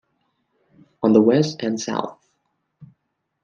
On 1.03 1.13
the 1.13 1.21
West 1.21 1.61
and 1.61 1.79
South. 1.79 2.27